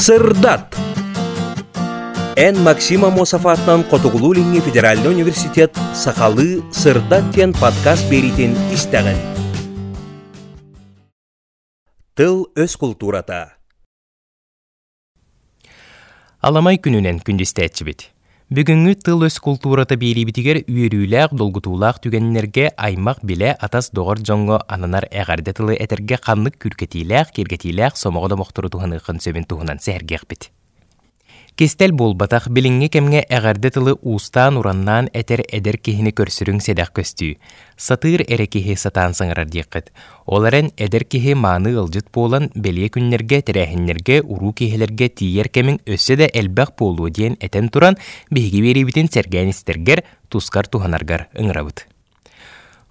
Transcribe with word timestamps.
Сырдат. 0.00 0.74
Эн 2.34 2.56
Максима 2.62 3.10
Мосафатнан 3.10 3.84
Котугулулинги 3.84 4.60
Федеральный 4.60 5.10
университет 5.10 5.76
Сахалы 5.94 6.62
Сырдат 6.72 7.34
тен 7.34 7.52
подкаст 7.52 8.08
беритин 8.08 8.56
истеген. 8.72 9.18
Тыл 12.14 12.48
өз 12.56 12.78
культурата. 12.80 13.58
Аламай 16.40 16.80
күнүнен 16.80 17.20
күндүстәчибит. 17.20 18.08
Бүгүнгү 18.50 18.96
тыл 19.06 19.20
өс 19.22 19.36
культурата 19.38 19.94
биэрибитигер 19.94 20.58
үйөрүүлээх 20.64 21.36
долгутуулаах 21.38 22.00
түгеннерге 22.02 22.64
аймак 22.74 23.20
биле 23.22 23.52
атас 23.54 23.92
догор 23.94 24.18
жоңго 24.26 24.58
ананар 24.66 25.06
эгарде 25.06 25.54
тылы 25.54 25.76
этерге 25.78 26.18
каннык 26.18 26.58
күркетиилээх 26.58 27.30
киргетиилээх 27.30 27.94
сомоҕо 27.94 28.34
да 28.34 28.40
мохтору 28.42 28.66
туһаныыкын 28.74 29.22
сөбүн 29.22 29.46
туһунан 29.46 29.78
сэхэргиэхпит 29.78 30.50
Кестел 31.60 31.92
болбатах 31.92 32.46
билиңҥи 32.48 32.86
кемҥе 32.88 33.20
эҕэрдэ 33.28 33.70
тылы 33.74 33.92
уустаан 34.00 34.56
ураннаан 34.56 35.10
этер 35.12 35.42
эдер 35.44 35.76
киһини 35.76 36.14
көрсүрүң 36.16 36.62
седэх 36.64 36.88
көстүү. 36.96 37.34
Сатыыр 37.76 38.24
эре 38.24 38.46
киһи 38.46 38.78
сатаан 38.80 39.12
саҥарар 39.12 39.44
диэккит. 39.44 39.92
Оларен 40.24 40.72
эдер 40.78 41.04
киһи 41.04 41.34
мааны 41.34 41.74
ылжыт 41.76 42.08
буолан 42.14 42.48
белие 42.54 42.88
күннерге 42.88 43.42
терээһиннерге 43.44 44.22
уруу 44.22 44.54
киһилерге 44.56 45.10
тиийер 45.10 45.52
кемиң 45.52 45.82
өссө 45.84 46.16
да 46.16 46.32
элбэх 46.32 46.72
буолуу 46.78 47.10
диэн 47.10 47.36
этен 47.40 47.68
туран 47.68 48.00
биһиги 48.30 48.64
биэрибитин 48.64 49.12
сэргээн 49.12 49.52
истергер 49.52 50.04
тускар 50.30 50.64
туханаргар 50.64 51.28
ыҥырабыт. 51.36 51.89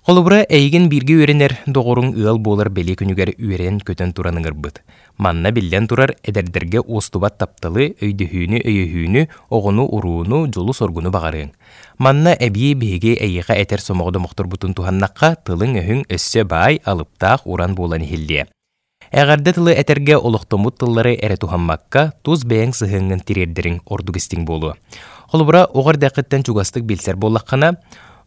Холубура 0.09 0.39
эйген 0.49 0.87
бирге 0.89 1.19
үйренер 1.19 1.53
доғорун 1.69 2.15
ыал 2.17 2.39
болар 2.41 2.71
беле 2.73 2.95
күнүгер 2.97 3.29
үйрен 3.35 3.75
көтөн 3.85 4.09
тураныгырбыт. 4.17 4.79
Манна 5.21 5.51
билден 5.53 5.85
турар 5.85 6.15
эдердерге 6.25 6.81
устубат 6.81 7.37
тапталы 7.37 7.91
өйдүхүүнү 8.01 8.63
өйөһүүнү 8.63 9.27
оғону 9.53 9.85
урууну 9.85 10.39
жолу 10.49 10.73
соргуну 10.73 11.11
багарын. 11.13 11.51
Манна 11.99 12.33
эбии 12.33 12.73
биһиги 12.73 13.19
эйиха 13.21 13.53
этер 13.53 13.85
сомоғды 13.85 14.17
мохтор 14.25 14.49
бутун 14.49 14.73
туханнакка 14.73 15.35
тылың 15.45 15.77
өһүң 15.83 16.01
өссө 16.09 16.47
бай 16.49 16.81
алыптаах 16.85 17.45
уран 17.45 17.77
болан 17.77 18.01
хиллие. 18.01 18.47
Әгәрдә 19.13 19.53
тылы 19.61 19.77
әтерге 19.77 20.17
олохтомут 20.17 20.81
тыллары 20.81 21.13
эре 21.21 21.37
тухаммакка 21.37 22.15
туз 22.25 22.49
бәйәң 22.49 22.73
сыһыңын 22.81 23.21
тирердерин 23.25 23.81
ордугистин 23.85 24.45
болу. 24.45 24.73
Холбура 25.29 25.67
оғар 25.69 26.01
дәкыттен 26.01 26.41
чугастык 26.45 26.83
билсер 26.85 27.17
боллаққана, 27.17 27.75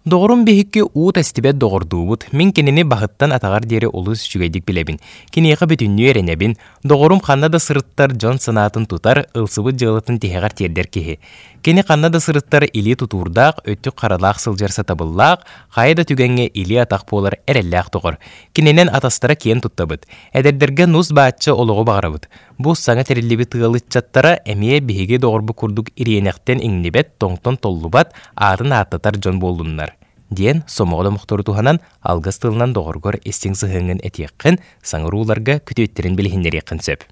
Доғырым 0.02 0.40
бехикке 0.42 0.82
уут 0.82 1.20
әстібет 1.20 1.60
доғырдуыбыт. 1.62 2.24
Мен 2.34 2.48
кенені 2.50 2.82
бағыттан 2.90 3.36
атағар 3.36 3.62
дері 3.70 3.86
олыс 3.86 4.24
жүгейдік 4.26 4.64
білебін. 4.66 4.98
Кенеға 5.30 5.68
бүтінні 5.70 6.08
әренебін. 6.10 6.56
Доғырым 6.82 7.20
қанна 7.22 7.46
да 7.46 7.60
сырыттар 7.62 8.16
Джон 8.16 8.42
санатын 8.42 8.88
тутар, 8.90 9.28
ылсыбыт 9.38 9.78
жылытын 9.78 10.18
техеғар 10.18 10.58
тердер 10.58 10.90
кеhe. 10.90 11.20
Кені 11.62 11.84
қанна 11.86 12.08
да 12.10 12.18
сырыттар 12.18 12.64
или 12.74 12.96
тутурдақ, 12.98 13.60
өттік 13.70 13.94
қаралақ 13.94 14.40
сылжарса 14.42 14.82
табыллақ, 14.82 15.44
қайда 15.70 16.02
түгенге 16.02 16.48
или 16.50 16.80
атақ 16.82 17.04
болар 17.06 17.36
әрелләқ 17.46 17.92
тоғыр. 17.94 18.16
Кененен 18.52 18.90
атастара 18.90 19.36
кен 19.38 19.62
туттабыт. 19.62 20.08
Әдердерге 20.34 20.88
нус 20.90 21.12
баатчы 21.14 21.54
олығы 21.54 21.86
бағарабыт. 21.86 22.26
Бұл 22.58 22.74
саңа 22.74 23.06
терелебі 23.06 23.46
тығылыт 23.46 23.86
чаттара 23.94 24.40
әмие 24.42 24.80
беге 24.82 25.22
доғырбы 25.22 25.54
күрдік 25.54 25.94
иренектен 25.94 26.58
иңнебет 26.58 27.14
тоңтон 27.22 27.62
толлубат 27.62 28.10
арын 28.34 28.74
аттатар 28.82 29.22
жон 29.22 29.38
болдуннар 29.38 29.94
диэн 30.32 30.64
сомоҕо 30.66 31.10
мохтору 31.10 31.44
туханан 31.44 31.78
алгас 32.00 32.38
тылынан 32.38 32.72
доҕоргор 32.72 33.20
эстиң 33.30 33.54
сыһыҥҥын 33.60 34.00
этиэккин 34.08 34.58
саҥырууларга 34.82 35.60
күтүөттерин 35.68 36.16
билиһиннериэккин 36.16 36.80
сөп 36.80 37.04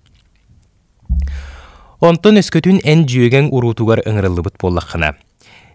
онтон 2.00 2.40
өскөтүн 2.40 2.80
эн 2.88 3.04
жүйөгең 3.12 3.50
уруутугар 3.52 4.00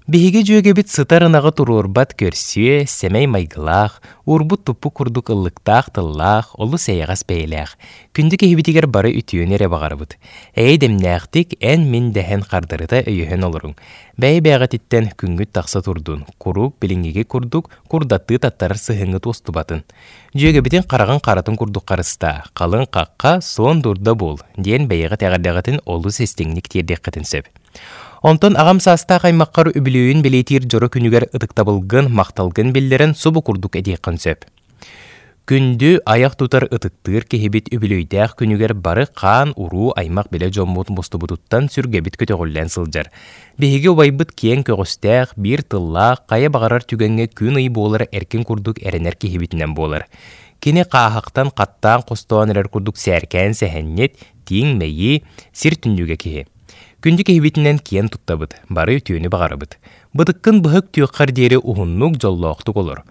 ыҥырыллыбыт 0.05 0.13
буоллаххына 0.13 0.13
Биһиги 0.13 0.43
жүйөгебит 0.45 0.91
сытарынағы 0.93 1.51
турурбат 1.57 2.13
көрсүе, 2.13 2.85
семей 2.85 3.25
майгылах, 3.25 4.03
урбут 4.25 4.63
туппу 4.63 4.91
курдук 4.91 5.31
ыллыктаах 5.31 5.89
тыллаах, 5.89 6.53
олу 6.59 6.77
сейагас 6.77 7.25
бейлээх. 7.25 7.75
Күндү 8.13 8.37
кехибитигер 8.37 8.85
бары 8.85 9.09
үтүйөн 9.17 9.55
эре 9.57 9.67
багарыбыт. 9.67 10.17
Әй 10.55 10.77
демнээхтик 10.77 11.57
эн 11.59 11.89
мин 11.89 12.11
дэхэн 12.13 12.45
қардарыта 12.45 13.01
өйөһөн 13.01 13.47
олоруң. 13.49 13.73
Бәй 14.21 14.41
бәғатиттен 14.45 15.09
күнгүт 15.17 15.49
тақса 15.57 15.81
турдун. 15.81 16.25
Курук 16.37 16.77
билиңиги 16.79 17.25
курдук, 17.25 17.71
курдатты 17.89 18.37
таттарар 18.37 18.77
сыһыңы 18.77 19.19
тустубатын. 19.19 19.81
Жүйөгебитин 20.37 20.85
қарағын 20.85 21.17
қаратын 21.25 21.57
курдук 21.57 21.89
қарыста. 21.89 22.45
Қалын 22.53 22.85
қаққа 22.85 23.41
сон 23.41 23.81
дурда 23.81 24.13
бол. 24.13 24.37
Диен 24.55 24.85
бәйға 24.85 25.17
тәғардағатын 25.17 25.81
олу 25.85 26.13
сестеңник 26.13 26.69
тиердек 26.69 27.01
сөп. 27.25 27.49
Онтон 28.25 28.55
ағам 28.57 28.79
саста 28.81 29.19
қаймаққар 29.21 29.67
үбілеуін 29.77 30.23
білетир 30.25 30.63
жоры 30.65 30.87
күнігер 30.89 31.27
ытықтабылгын, 31.37 32.07
мақталгын 32.09 32.71
білдерін 32.73 33.11
субы 33.13 33.43
күрдік 33.45 33.75
әдейқін 33.77 34.15
сөп. 34.17 34.47
Күнді 35.45 35.99
аяқ 36.09 36.33
тутар 36.39 36.65
ытыктыр 36.73 37.27
кехебит 37.29 37.69
үбілөйдәк 37.69 38.33
күнігер 38.39 38.73
бары 38.73 39.03
қан 39.05 39.51
уру 39.53 39.91
аймақ 39.93 40.31
біле 40.33 40.49
жоммут 40.49 40.89
мустубутуттан 40.89 41.69
сүргебит 41.69 42.17
көтөғыллән 42.17 42.73
сылжар. 42.73 43.11
Беһиге 43.61 43.93
убайбыт 43.93 44.33
киен 44.33 44.65
көгөстәк, 44.65 45.37
бир 45.37 45.61
тылла, 45.61 46.15
қая 46.25 46.49
бағарар 46.49 46.81
түгенге 46.81 47.29
күн 47.29 47.61
ый 47.61 47.69
болар 47.69 48.07
эркин 48.09 48.41
курдук 48.41 48.81
эренер 48.81 49.21
кехебитінен 49.21 49.77
болар. 49.77 50.07
Кини 50.59 50.81
қаһақтан 50.81 51.53
қаттан 51.53 52.09
қостоан 52.09 52.49
эрер 52.49 52.73
курдук 52.73 52.97
сәркән 52.97 53.53
сәһәннет, 53.53 54.17
тиң 54.49 54.79
мәйи, 54.81 55.21
сир 55.53 55.77
түндүге 55.77 56.17
кеhe. 56.17 56.47
Күнді 57.05 57.21
кехбитинен 57.21 57.77
киен 57.85 58.07
туттабыт, 58.09 58.55
бары 58.65 58.95
түйіні 58.97 59.29
бағарыбыт. 59.29 59.75
Быдыққын 60.17 60.63
бұхық 60.65 60.87
түйіққар 60.89 61.29
дері 61.37 61.59
ұхыннук 61.61 62.15
жоллоқтық 62.17 62.79
олар. 62.81 63.03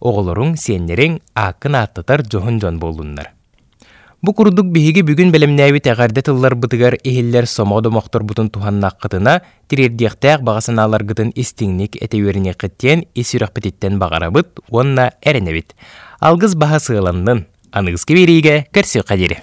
Оғылырың 0.00 0.54
сеннерің 0.56 1.18
ақын 1.36 1.74
аттатар 1.82 2.22
жоғын 2.24 2.62
жон 2.62 2.78
болуннар. 2.80 3.34
Бу 4.24 4.32
курдук 4.32 4.70
биһиги 4.72 5.02
бүгүн 5.04 5.34
белемнәби 5.34 5.82
тәгәрдә 5.84 6.22
тыллар 6.24 6.56
бытыгар 6.56 6.96
эхиллер 7.02 7.44
сомода 7.44 7.90
моқтор 7.92 8.24
бутун 8.24 8.48
туханнак 8.48 8.96
кытына 9.04 9.42
тирердияктәк 9.68 10.40
багасыналар 10.40 11.04
гытын 11.04 11.34
истиңник 11.36 12.00
исүрәк 12.00 13.52
битеттен 13.52 13.98
багарабыт, 13.98 14.64
онна 14.70 15.10
эренебит. 15.20 15.76
Алгыз 16.20 16.54
баха 16.54 16.80
сыыланнын, 16.80 17.44
аныгыз 17.70 18.06
кебериге 18.06 18.64
кәрсі 18.72 19.04
қадері. 19.04 19.42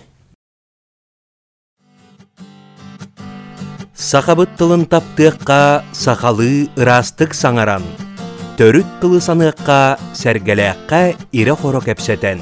Сақабыт 3.94 4.56
тылын 4.58 4.88
таптыққа 4.90 5.84
сақалы 5.94 6.66
ырастық 6.82 7.36
саңаран. 7.38 7.84
Төрүт 8.58 8.90
тылы 9.04 9.20
саныққа 9.22 10.00
сәргеләққа 10.18 11.02
ире 11.30 11.54
хоро 11.54 11.78
кәпсәтен. 11.86 12.42